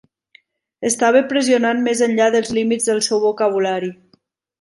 [0.89, 3.93] Estava pressionant més enllà dels límits del seu vocabulari.